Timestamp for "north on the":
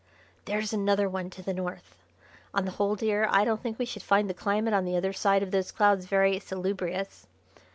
1.53-2.71